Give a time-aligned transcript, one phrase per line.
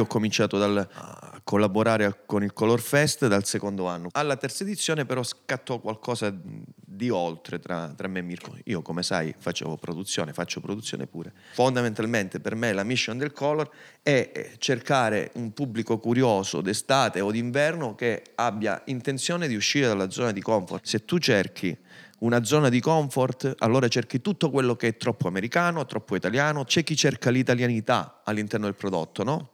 [0.00, 4.08] Ho cominciato dal, a collaborare con il Color Fest dal secondo anno.
[4.12, 8.56] Alla terza edizione però scattò qualcosa di oltre tra, tra me e Mirko.
[8.64, 11.32] Io come sai facevo produzione, faccio produzione pure.
[11.52, 13.70] Fondamentalmente per me la mission del Color
[14.02, 20.32] è cercare un pubblico curioso d'estate o d'inverno che abbia intenzione di uscire dalla zona
[20.32, 20.86] di comfort.
[20.86, 21.76] Se tu cerchi
[22.20, 26.82] una zona di comfort, allora cerchi tutto quello che è troppo americano, troppo italiano, c'è
[26.82, 29.50] chi cerca l'italianità all'interno del prodotto, no?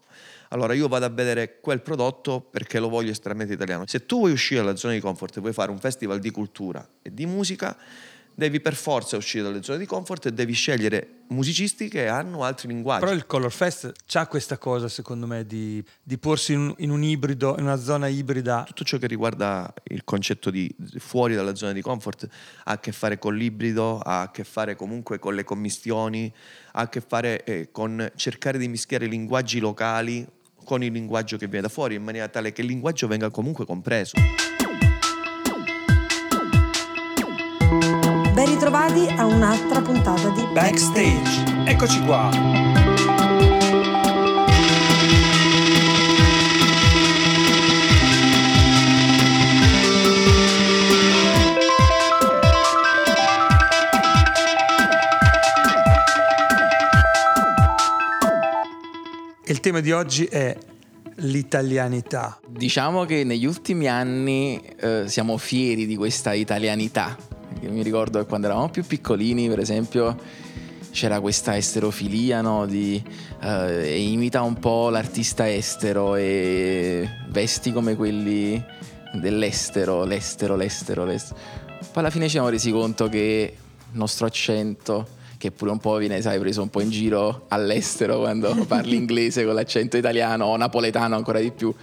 [0.51, 3.85] Allora io vado a vedere quel prodotto perché lo voglio estremamente italiano.
[3.87, 6.87] Se tu vuoi uscire dalla zona di comfort e vuoi fare un festival di cultura
[7.03, 7.77] e di musica,
[8.37, 12.69] devi per forza uscire dalle zone di comfort e devi scegliere musicisti che hanno altri
[12.69, 13.01] linguaggi.
[13.01, 17.03] Però il Color Fest ha questa cosa, secondo me, di, di porsi in, in, un
[17.03, 18.65] ibrido, in una zona ibrida.
[18.65, 22.29] Tutto ciò che riguarda il concetto di fuori dalla zona di comfort
[22.65, 26.31] ha a che fare con l'ibrido, ha a che fare comunque con le commistioni,
[26.73, 30.35] ha a che fare eh, con cercare di mischiare linguaggi locali
[30.67, 33.65] con il linguaggio che viene da fuori in maniera tale che il linguaggio venga comunque
[33.65, 34.17] compreso.
[38.35, 41.65] Ben ritrovati a un'altra puntata di Backstage.
[41.67, 42.86] Eccoci qua.
[59.57, 60.55] Il tema di oggi è
[61.15, 62.39] l'italianità.
[62.47, 67.17] Diciamo che negli ultimi anni eh, siamo fieri di questa italianità
[67.61, 70.17] io mi ricordo che quando eravamo più piccolini, per esempio,
[70.91, 72.67] c'era questa esterofilia no?
[72.67, 73.03] di
[73.41, 78.63] eh, imita un po' l'artista estero e vesti come quelli
[79.15, 81.41] dell'estero, l'estero, l'estero, l'estero.
[81.79, 83.55] Poi alla fine ci siamo resi conto che
[83.91, 85.09] il nostro accento,
[85.39, 89.45] che pure un po' viene, sai, preso un po' in giro all'estero quando parli inglese
[89.45, 91.75] con l'accento italiano o napoletano ancora di più,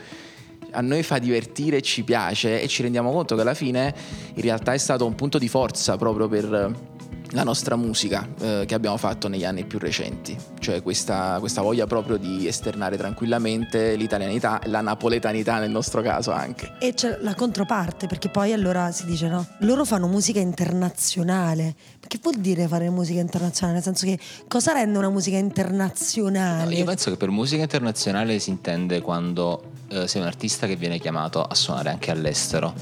[0.72, 3.94] a noi fa divertire, ci piace e ci rendiamo conto che alla fine
[4.34, 6.93] in realtà è stato un punto di forza proprio per
[7.34, 11.86] la nostra musica eh, che abbiamo fatto negli anni più recenti, cioè questa, questa, voglia
[11.88, 16.74] proprio di esternare tranquillamente l'italianità, la napoletanità nel nostro caso anche.
[16.80, 21.76] E c'è la controparte, perché poi allora si dice no, loro fanno musica internazionale.
[22.06, 23.76] Che vuol dire fare musica internazionale?
[23.76, 26.66] Nel senso che cosa rende una musica internazionale?
[26.66, 30.76] No, io penso che per musica internazionale si intende quando eh, sei un artista che
[30.76, 32.74] viene chiamato a suonare anche all'estero,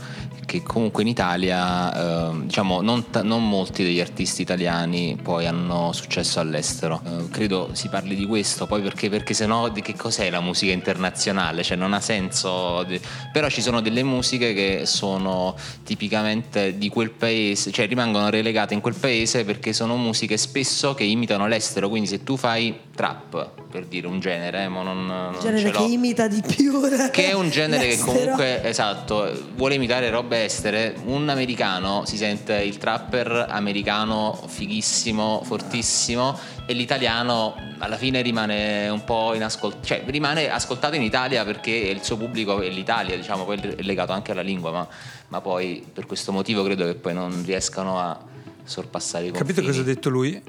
[0.46, 5.92] che comunque in Italia eh, diciamo non, t- non, molti degli artisti italiani poi hanno
[5.94, 7.02] successo all'estero.
[7.06, 10.42] Eh, credo si parli di questo, poi perché, perché se no di che cos'è la
[10.42, 11.64] musica internazionale?
[11.64, 13.00] Cioè non ha senso, di...
[13.32, 18.82] però ci sono delle musiche che sono tipicamente di quel paese, cioè rimangono relegate in
[18.82, 23.86] quel paese perché sono musiche spesso che imitano l'estero, quindi se tu fai trap per
[23.86, 26.82] dire un genere, ma non, non genere che imita di più
[27.12, 28.12] che è un genere l'estero.
[28.12, 35.42] che comunque esatto vuole imitare robe estere un americano si sente il trapper americano fighissimo
[35.44, 41.72] fortissimo e l'italiano alla fine rimane un po' inascoltato cioè rimane ascoltato in Italia perché
[41.72, 44.88] il suo pubblico è l'Italia diciamo poi è legato anche alla lingua ma,
[45.30, 48.20] ma poi per questo motivo credo che poi non riescano a
[48.64, 50.42] sorpassare i confini capito cosa ha detto lui?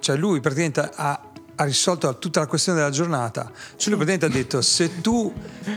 [0.00, 1.24] cioè lui praticamente ha
[1.60, 3.52] ha risolto tutta la questione della giornata.
[3.76, 5.30] Cioè lui praticamente ha detto se tu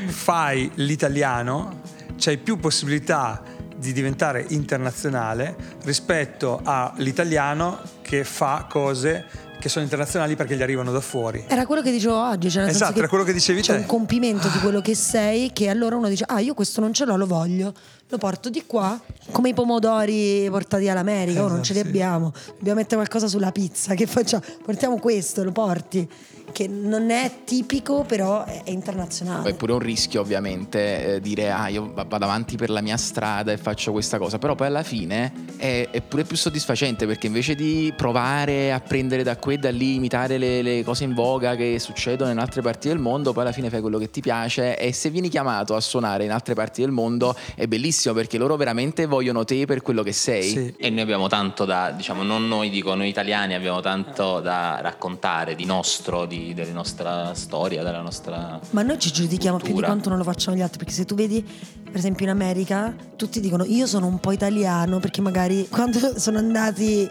[0.07, 1.81] fai l'italiano
[2.17, 3.43] c'hai più possibilità
[3.75, 9.25] di diventare internazionale rispetto all'italiano che fa cose
[9.63, 11.45] che sono internazionali perché gli arrivano da fuori.
[11.47, 13.79] Era quello che dicevo oggi, cioè esatto, era quello che dicevi c'è te.
[13.79, 17.05] un compimento di quello che sei che allora uno dice "Ah, io questo non ce
[17.05, 17.73] l'ho, lo voglio".
[18.09, 18.99] Lo porto di qua,
[19.31, 21.87] come i pomodori portati all'America, esatto, oh, non ce li sì.
[21.87, 22.33] abbiamo.
[22.57, 24.43] Dobbiamo mettere qualcosa sulla pizza, che facciamo?
[24.63, 26.07] Portiamo questo, lo porti
[26.51, 29.49] che non è tipico, però è internazionale.
[29.49, 33.51] È pure un rischio, ovviamente, eh, dire ah, io vado avanti per la mia strada
[33.51, 37.55] e faccio questa cosa, però poi alla fine è, è pure più soddisfacente perché invece
[37.55, 41.55] di provare a prendere da qui e da lì, imitare le, le, cose in voga
[41.55, 44.77] che succedono in altre parti del mondo, poi alla fine fai quello che ti piace
[44.77, 48.55] e se vieni chiamato a suonare in altre parti del mondo è bellissimo perché loro
[48.55, 50.43] veramente vogliono te per quello che sei.
[50.43, 50.73] Sì.
[50.77, 55.55] E noi abbiamo tanto da, diciamo, non noi dico, noi italiani abbiamo tanto da raccontare
[55.55, 58.59] di nostro, di della nostra storia, della nostra.
[58.71, 59.73] Ma noi ci giudichiamo cultura.
[59.73, 61.43] più di quanto non lo facciano gli altri, perché se tu vedi,
[61.83, 66.37] per esempio in America, tutti dicono io sono un po' italiano, perché magari quando sono
[66.37, 67.09] andati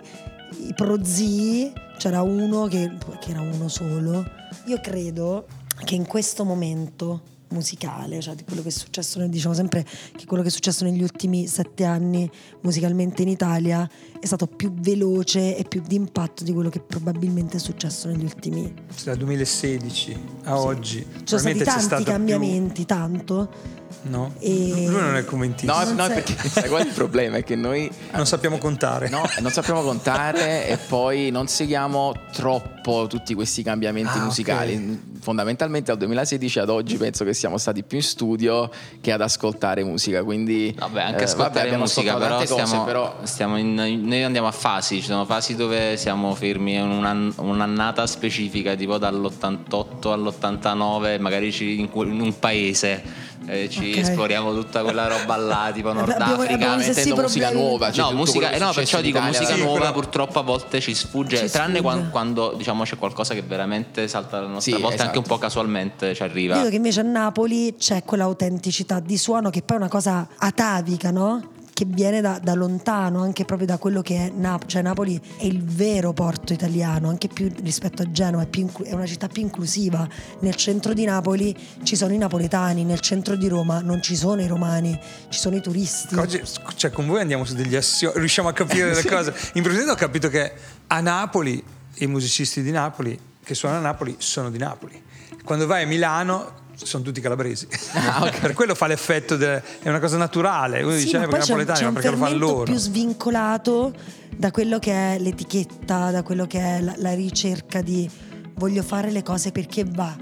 [0.58, 1.72] i prozii
[2.02, 2.90] c'era uno che,
[3.20, 4.24] che era uno solo.
[4.64, 5.46] Io credo
[5.84, 9.84] che in questo momento musicale, cioè di quello che è successo, noi diciamo sempre
[10.16, 12.28] che quello che è successo negli ultimi sette anni
[12.62, 13.88] musicalmente in Italia
[14.18, 18.72] è stato più veloce e più d'impatto di quello che probabilmente è successo negli ultimi...
[19.04, 20.98] Dal 2016 a oggi.
[20.98, 23.80] Ci sono stati tanti stato più- cambiamenti, tanto.
[24.04, 24.32] No?
[24.38, 25.84] E- Lui non è commentista.
[25.84, 27.36] No, no, sei- perché sai qual è il problema?
[27.36, 29.08] È che noi Non sappiamo contare.
[29.08, 35.10] no, non sappiamo contare e poi non seguiamo troppo tutti questi cambiamenti Ah, musicali.
[35.22, 38.68] Fondamentalmente dal 2016 ad oggi penso che siamo stati più in studio
[39.00, 40.24] che ad ascoltare musica.
[40.24, 44.24] Quindi Vabbè, anche eh, ascoltare vabbè, abbiamo musica, però, cose, stiamo, però stiamo in- noi
[44.24, 50.08] andiamo a fasi, ci sono fasi dove siamo fermi in una- un'annata specifica, tipo dall'88
[50.10, 53.21] all'89, magari in un paese.
[53.46, 53.96] Eh, ci Ok.
[53.98, 56.76] esploriamo tutta quella roba là, tipo Nord Africa.
[56.76, 57.52] mettendo musica problemi.
[57.68, 57.92] nuova.
[57.92, 60.42] cioè no, tutto musica, eh, no, perciò dico Italia, musica sì, nuova però- purtroppo a
[60.42, 61.82] volte ci sfugge, Ci tranne sfugge.
[61.82, 65.08] quan- quando, diciamo c'è qualcosa che veramente salta alla nostra Sì, volta, esatto.
[65.08, 66.56] anche un po' casualmente ci arriva.
[66.56, 71.10] Vedo che invece a Napoli c'è quell'autenticità di suono che poi è una cosa atavica,
[71.10, 71.42] no?
[71.74, 74.68] Che viene da, da lontano, anche proprio da quello che è Napoli.
[74.68, 78.86] Cioè Napoli è il vero porto italiano, anche più rispetto a Genova, è, più inclu-
[78.86, 80.06] è una città più inclusiva.
[80.40, 84.42] Nel centro di Napoli ci sono i napoletani, nel centro di Roma non ci sono
[84.42, 84.98] i romani,
[85.28, 86.14] ci sono i turisti.
[86.16, 86.42] Oggi,
[86.76, 89.34] cioè, con voi andiamo su degli assiomi, riusciamo a capire le cose.
[89.54, 90.52] Improvvisamente ho capito che
[90.86, 91.62] a Napoli
[91.96, 95.02] i musicisti di Napoli che suonano a Napoli sono di Napoli.
[95.44, 97.66] Quando vai a Milano sono tutti calabresi.
[97.94, 100.82] Ah, per quello fa l'effetto, de- è una cosa naturale.
[100.82, 102.62] Uno Sì, dice, ma eh, poi perché c'è, c'è ma un perché lo fanno loro.
[102.64, 103.92] più svincolato
[104.36, 108.08] da quello che è l'etichetta, da quello che è la, la ricerca di
[108.54, 110.14] voglio fare le cose perché va,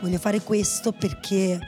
[0.00, 1.58] voglio fare questo perché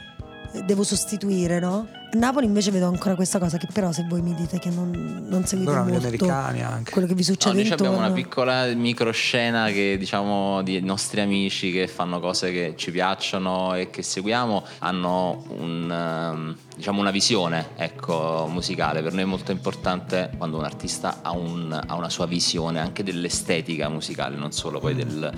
[0.65, 1.89] devo sostituire, no?
[2.15, 5.27] A Napoli invece vedo ancora questa cosa che però se voi mi dite che non,
[5.29, 6.93] non seguite Loro hanno gli molto americani anche.
[6.93, 11.21] quello che vi No, succede noi intorno abbiamo una piccola microscena che diciamo di nostri
[11.23, 17.11] amici che fanno cose che ci piacciono e che seguiamo hanno un, ehm, diciamo una
[17.11, 19.03] visione ecco, musicale.
[19.03, 23.03] Per noi è molto importante quando un artista ha, un- ha una sua visione anche
[23.03, 25.33] dell'estetica musicale, non solo poi del,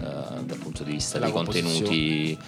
[0.00, 2.38] eh, dal punto di vista Della dei contenuti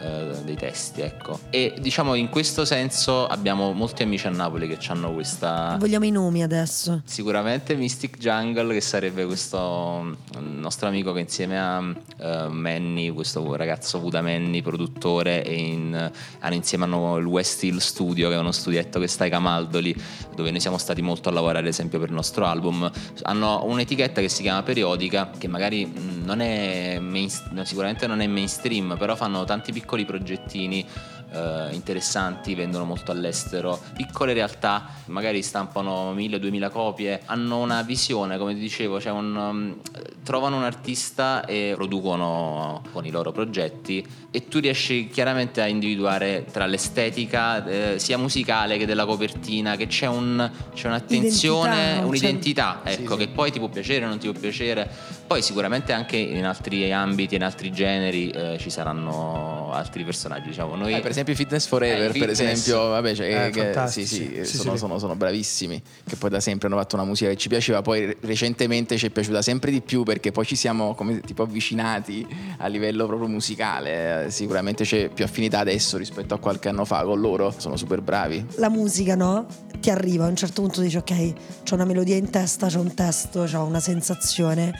[0.00, 1.38] eh, dei testi, ecco.
[1.50, 6.10] E diciamo in questo senso abbiamo molti amici a Napoli che hanno questa Vogliamo i
[6.10, 7.02] nomi adesso.
[7.04, 11.82] Sicuramente Mystic Jungle, che sarebbe questo mm, nostro amico che insieme a
[12.18, 16.10] eh, Manny, questo ragazzo Vuda Manny, produttore, e in-
[16.40, 19.94] hanno insieme hanno il West Hill Studio, che è uno studietto che sta ai Camaldoli,
[20.34, 22.90] dove noi siamo stati molto a lavorare, ad esempio, per il nostro album.
[23.22, 27.30] Hanno un'etichetta che si chiama Periodica, che magari mm, non è main-
[27.64, 30.86] sicuramente non è mainstream, però fanno tanti piccoli progettini
[31.32, 38.54] eh, interessanti, vendono molto all'estero, piccole realtà, magari stampano 1000-2000 copie, hanno una visione, come
[38.54, 39.76] ti dicevo, cioè un, um,
[40.22, 46.44] trovano un artista e producono con i loro progetti e tu riesci chiaramente a individuare
[46.52, 52.80] tra l'estetica eh, sia musicale che della copertina che c'è, un, c'è un'attenzione, Identità, un'identità,
[52.84, 53.20] Sì, ecco, sì.
[53.20, 54.88] che poi ti può piacere o non ti può piacere.
[55.26, 60.74] Poi sicuramente anche in altri ambiti, in altri generi eh, ci saranno altri personaggi, diciamo.
[60.76, 62.40] Noi Eh, per esempio Fitness Forever, Eh, i per fitness.
[62.40, 64.78] esempio, vabbè, cioè, Eh, che- sì, sì, Sì, sono, sì.
[64.78, 68.06] sono- sono bravissimi, che poi da sempre hanno fatto una musica che ci piaceva, poi
[68.06, 72.26] re- recentemente ci è piaciuta sempre di più perché poi ci siamo come tipo avvicinati
[72.58, 77.02] a livello proprio musicale, Eh, sicuramente c'è più affinità adesso rispetto a qualche anno fa
[77.04, 78.44] con loro, sono super bravi.
[78.56, 79.46] la musica, no?
[79.80, 81.32] Ti arriva a un certo punto dici ok,
[81.64, 84.72] c'ho una melodia in testa, c'ho un testo, c'ho una sensazione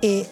[0.00, 0.26] e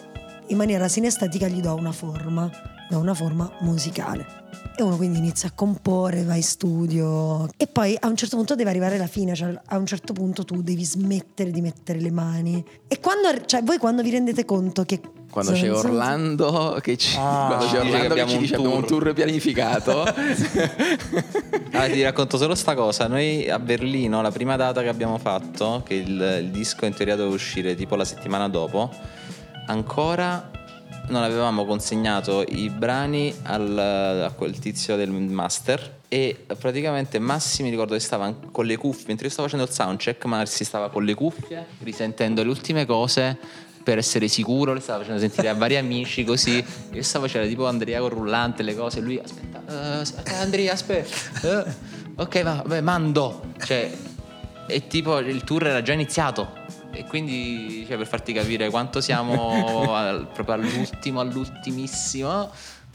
[0.47, 2.49] in maniera sinestetica gli do una forma,
[2.89, 4.37] do una forma musicale.
[4.75, 8.55] E uno quindi inizia a comporre, va in studio e poi a un certo punto
[8.55, 12.11] deve arrivare la fine, cioè a un certo punto tu devi smettere di mettere le
[12.11, 12.63] mani.
[12.87, 15.01] E quando, cioè voi quando vi rendete conto che...
[15.29, 17.45] Quando c'è Orlando che ci, Ah.
[17.53, 20.01] quando c'è Orlando che ci dice abbiamo un tour." tour pianificato.
[20.01, 23.07] Allora, ti racconto solo sta cosa.
[23.07, 27.15] Noi a Berlino, la prima data che abbiamo fatto, che il, il disco in teoria
[27.15, 28.89] doveva uscire tipo la settimana dopo,
[29.67, 30.49] ancora
[31.09, 33.77] non avevamo consegnato i brani al-
[34.27, 35.97] a quel tizio del master.
[36.07, 39.73] E praticamente Massi mi ricordo che stava con le cuffie, mentre io stavo facendo il
[39.75, 43.37] soundcheck, ma si stava con le cuffie, risentendo le ultime cose
[43.83, 46.63] per essere sicuro, le stava facendo sentire a vari amici così.
[46.93, 49.61] Io stavo facendo tipo Andrea con rullante le cose, lui aspetta,
[49.99, 51.65] aspetta Andrea, aspetta.
[51.65, 51.73] eh,
[52.15, 53.53] ok, va, vabbè, mando.
[53.63, 53.91] Cioè,
[54.67, 56.57] e tipo il tour era già iniziato.
[56.91, 62.49] E quindi, cioè, per farti capire quanto siamo al- proprio all'ultimo, all'ultimissimo,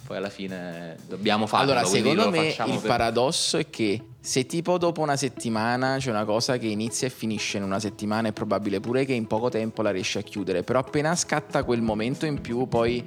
[0.06, 1.72] poi alla fine dobbiamo farlo.
[1.72, 6.24] Allora, secondo me il per- paradosso è che se tipo dopo una settimana c'è una
[6.24, 9.80] cosa che inizia e finisce in una settimana, è probabile pure che in poco tempo
[9.82, 10.62] la riesci a chiudere.
[10.62, 13.02] Però appena scatta quel momento in più, poi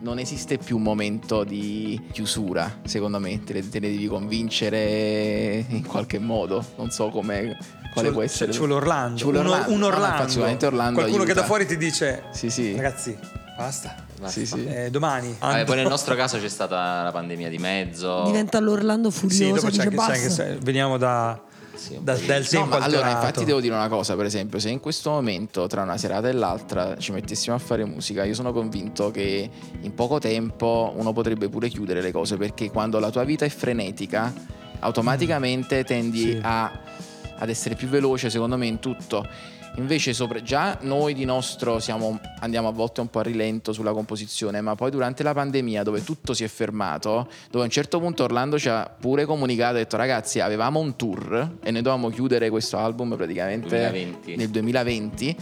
[0.00, 5.86] non esiste più un momento di chiusura, secondo me, te, te ne devi convincere in
[5.86, 7.56] qualche modo, non so come
[7.92, 8.52] quale Ci può essere.
[8.52, 9.16] Ci vuole Orlando.
[9.18, 9.70] Ci vuole Orlando.
[9.70, 10.06] Un No, no, Orlando.
[10.14, 11.40] infatti, sicuramente Orlando Qualcuno che aiuta.
[11.40, 12.74] da fuori ti dice: Sì, sì.
[12.74, 13.16] Ragazzi,
[13.56, 13.94] basta.
[14.26, 14.64] Sì, sì.
[14.66, 15.34] Eh, domani.
[15.38, 18.22] Vabbè, poi nel nostro caso c'è stata la pandemia di mezzo.
[18.24, 19.54] Diventa l'Orlando Sì, furioso.
[19.54, 20.12] dopo c'è anche, sai basta.
[20.12, 21.40] che sai, veniamo da,
[21.74, 24.60] Sì, un da- dal No, tempo ma allora, infatti, devo dire una cosa: per esempio,
[24.60, 28.34] se in questo momento, tra una serata e l'altra, ci mettessimo a fare musica, io
[28.34, 33.10] sono convinto che in poco tempo uno potrebbe pure chiudere le cose perché quando la
[33.10, 34.32] tua vita è frenetica,
[34.78, 36.38] automaticamente tendi Sì.
[36.42, 36.70] a-
[37.42, 39.26] ad essere più veloce, secondo me, in tutto.
[39.76, 43.92] Invece, sopra- già noi di nostro siamo- andiamo a volte un po' a rilento sulla
[43.92, 47.98] composizione, ma poi durante la pandemia, dove tutto si è fermato, dove a un certo
[47.98, 52.10] punto Orlando ci ha pure comunicato, ha detto ragazzi, avevamo un tour e noi dovevamo
[52.10, 54.36] chiudere questo album praticamente 2020.
[54.36, 55.36] nel 2020.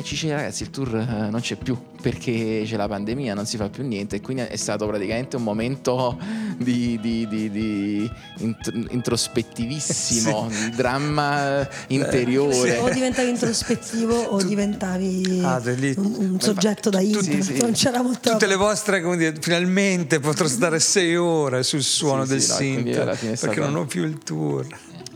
[0.00, 3.44] E ci dice ragazzi il tour eh, non c'è più perché c'è la pandemia, non
[3.44, 6.18] si fa più niente e quindi è stato praticamente un momento
[6.56, 12.78] di, di- di- di int- introspettivissimo, di dramma interiore.
[12.78, 17.42] O diventavi introspettivo o diventavi Ah, un, un soggetto da internet.
[17.42, 17.58] sì.
[17.60, 18.30] Non c'era molto.
[18.30, 22.50] Tutte le vostre, come dire, finalmente potrò stare sei ore sul suono Sì, del sì,
[22.50, 24.66] no, synth è perché stata- non ho più il tour.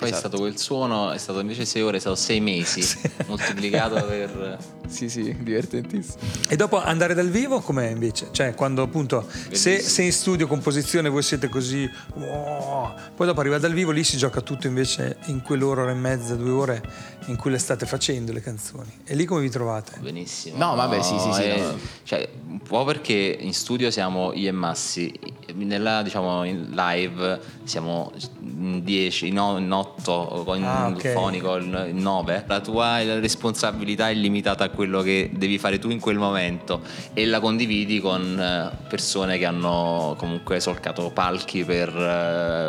[0.04, 4.04] Poi è stato quel suono, è stato invece 6 ore, è stato 6 mesi, moltiplicato
[4.04, 4.58] per...
[4.86, 6.18] Sì, sì, divertentissimo.
[6.46, 8.28] E dopo andare dal vivo com'è invece?
[8.30, 13.58] Cioè quando appunto se, se in studio composizione voi siete così wow, poi dopo arriva
[13.58, 16.82] dal vivo lì si gioca tutto invece in quell'ora, ora e mezza, due ore
[17.26, 19.00] in cui le state facendo le canzoni.
[19.04, 19.98] E lì come vi trovate?
[20.00, 20.58] Benissimo.
[20.58, 21.78] No, vabbè, sì, sì, sì, eh, no.
[22.02, 25.12] Cioè, un po' perché in studio siamo io e Massi,
[25.54, 31.12] nella diciamo in live siamo in 10, in 8, in Ah, ok.
[31.12, 32.44] fonico in 9.
[32.46, 36.80] La tua responsabilità è limitata a quello che devi fare tu in quel momento
[37.12, 41.90] e la condividi con eh, persone che hanno comunque solcato palchi per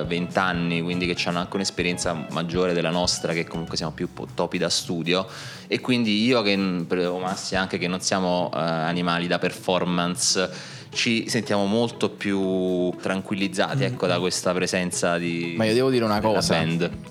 [0.08, 4.58] 20 anni, quindi che hanno anche un'esperienza maggiore della nostra, che comunque siamo più topi
[4.58, 5.28] da studio.
[5.68, 11.28] E quindi io che per Massi anche che non siamo eh, animali da performance ci
[11.28, 16.64] sentiamo molto più tranquillizzati ecco, da questa presenza di Ma io devo dire una cosa,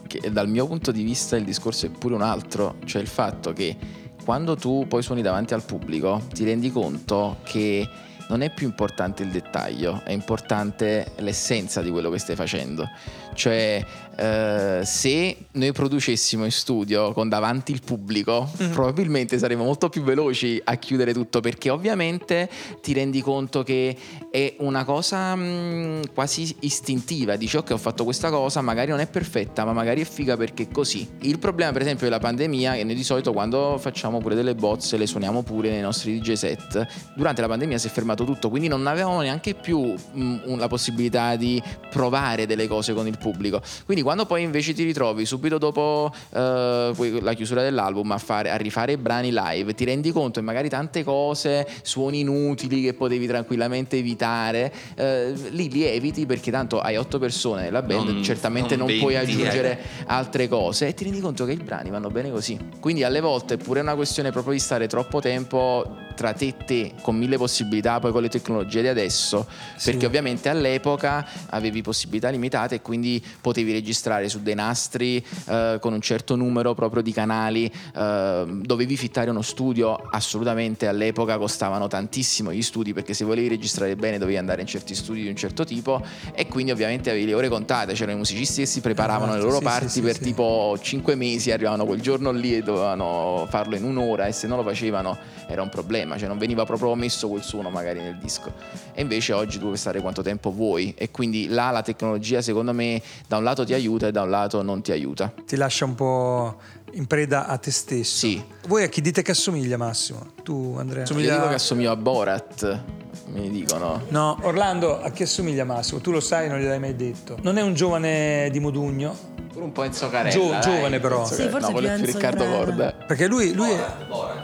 [0.06, 3.52] che dal mio punto di vista il discorso è pure un altro, cioè il fatto
[3.52, 3.76] che
[4.24, 7.86] quando tu poi suoni davanti al pubblico ti rendi conto che
[8.28, 12.88] non è più importante il dettaglio, è importante l'essenza di quello che stai facendo.
[13.34, 13.84] Cioè,
[14.16, 20.60] eh, se noi producessimo in studio con davanti il pubblico, probabilmente saremmo molto più veloci
[20.62, 22.48] a chiudere tutto perché ovviamente
[22.80, 23.96] ti rendi conto che
[24.30, 27.36] è una cosa mh, quasi istintiva.
[27.36, 30.64] Dici ok ho fatto questa cosa, magari non è perfetta, ma magari è figa perché
[30.64, 31.08] è così.
[31.20, 34.54] Il problema per esempio della pandemia è che noi di solito quando facciamo pure delle
[34.54, 38.48] bozze le suoniamo pure nei nostri DJ set, durante la pandemia si è fermato tutto,
[38.48, 43.18] quindi non avevamo neanche più mh, un- la possibilità di provare delle cose con il
[43.18, 43.60] pubblico.
[43.84, 48.56] Quindi quando poi invece ti ritrovi subito dopo eh, la chiusura dell'album a, fare, a
[48.56, 53.26] rifare i brani live, ti rendi conto che magari tante cose, suoni inutili che potevi
[53.26, 58.76] tranquillamente evitare, eh, lì li eviti perché tanto hai otto persone nella band, Non- certamente
[58.76, 62.10] non, non puoi 20, aggiungere altre cose e ti rendi conto che i brani vanno
[62.10, 62.58] bene così.
[62.78, 66.56] Quindi alle volte è pure una questione proprio di stare troppo tempo tra te e
[66.64, 69.90] te, con mille possibilità, poi con le tecnologie di adesso, Sì.
[69.90, 75.92] perché ovviamente all'epoca avevi possibilità limitate e quindi potevi registrare su dei nastri eh, con
[75.92, 82.52] un certo numero proprio di canali, eh, dovevi fittare uno studio, assolutamente all'epoca costavano tantissimo
[82.52, 85.64] gli studi perché se volevi registrare bene dovevi andare in certi studi di un certo
[85.64, 86.02] tipo
[86.34, 89.50] e quindi ovviamente avevi le ore contate, c'erano i musicisti che si preparavano Esatto, le
[89.50, 93.76] loro sì, parti sì, per tipo 5 mesi, arrivavano quel giorno lì e dovevano farlo
[93.76, 95.16] in un'ora e se non lo facevano
[95.48, 98.52] era un problema, cioè non veniva proprio messo quel suono magari nel disco.
[98.92, 102.72] E invece oggi tu puoi stare quanto tempo vuoi e quindi là la tecnologia secondo
[102.72, 105.32] me da un lato ti aiuta e da un lato non ti aiuta.
[105.44, 106.56] Ti lascia un po'
[106.92, 108.16] in preda a te stesso.
[108.26, 108.42] Sì.
[108.68, 110.32] Voi a chi dite che assomiglia Massimo?
[110.42, 111.04] Tu Andrea?
[111.04, 112.82] Io dico che assomiglia a Borat,
[113.28, 114.02] mi dicono.
[114.08, 116.00] No, Orlando a chi assomiglia Massimo?
[116.00, 117.36] Tu lo sai, non gliel'hai mai detto.
[117.42, 120.34] Non è un giovane di Modugno, Pure un po' Enzo Carella.
[120.34, 120.60] Gio- dai.
[120.60, 121.24] giovane però.
[121.24, 122.44] Sì, forse no, quello è più più Enzo Riccardo.
[122.44, 122.92] Corda.
[123.06, 124.43] Perché lui, lui è Borat.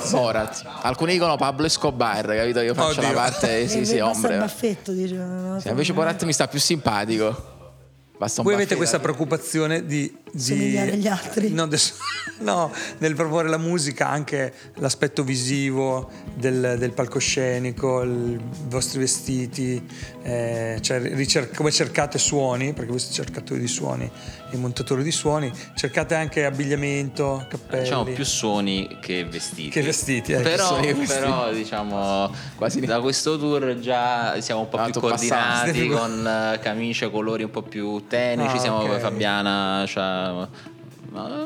[0.00, 0.14] Sì.
[0.16, 0.64] Borat.
[0.82, 2.60] Alcuni dicono Pablo Escobar, capito?
[2.60, 3.02] Io faccio Oddio.
[3.02, 4.38] la parte, E sì, sì, ombre.
[4.38, 5.58] baffetto, diceva.
[5.60, 7.52] Sì, invece Borat mi sta più simpatico.
[8.16, 8.76] Basta un Voi avete baffetto.
[8.76, 11.50] questa preoccupazione di- Somigliare agli altri.
[11.52, 11.94] No, adesso-
[12.40, 19.82] no, nel proporre la musica, anche l'aspetto visivo del, del palcoscenico, il- i vostri vestiti,
[20.22, 24.10] eh, cioè ricer- come cercate suoni, perché voi siete cercatori di suoni
[24.50, 27.82] e montatori di suoni, cercate anche abbigliamento, cappelli.
[27.82, 29.68] Diciamo più suoni che vestiti.
[29.70, 31.20] Che vestiti, eh, però, che vestiti.
[31.20, 35.96] però, diciamo Quasi da questo tour già siamo un po' più Tanto coordinati passato.
[35.98, 38.56] con eh, camicie colori un po' più tenici.
[38.56, 38.98] Ah, siamo ok.
[38.98, 39.84] Fabiana.
[39.86, 40.48] c'ha- ma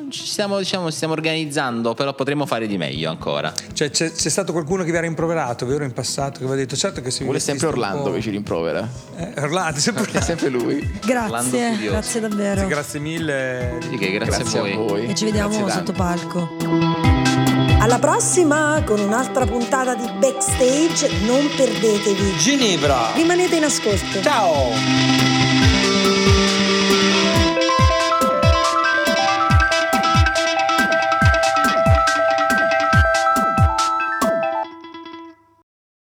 [0.08, 3.52] ci stiamo, diciamo, stiamo organizzando, però potremmo fare di meglio ancora.
[3.75, 6.54] Cioè, c'è, c'è stato qualcuno che vi ha rimproverato, vero, in passato, che vi ha
[6.54, 8.88] detto certo che se Vuole sempre Orlando che ci rimprovera.
[9.16, 10.26] Eh, Orlando, sempre È Orlando.
[10.26, 10.99] sempre lui.
[11.04, 12.66] Grazie, grazie davvero.
[12.66, 13.78] Grazie mille.
[13.90, 14.73] Che grazie, Grazie a voi.
[14.73, 15.06] a voi.
[15.08, 15.92] E ci vediamo Grazie sotto tanto.
[15.92, 17.76] palco.
[17.80, 22.37] Alla prossima con un'altra puntata di Backstage, non perdetevi.
[22.38, 23.12] Ginevra.
[23.14, 24.23] Rimanete in ascolto.
[24.23, 25.17] Ciao.